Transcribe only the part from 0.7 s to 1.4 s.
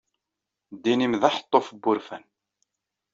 Ddin-im d